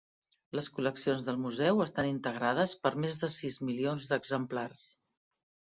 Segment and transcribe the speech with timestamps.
[0.59, 4.93] Les col·leccions del Museu estan integrades per més de sis milions d'exemplars.